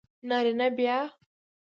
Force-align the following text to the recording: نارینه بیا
نارینه 0.29 0.67
بیا 0.77 0.97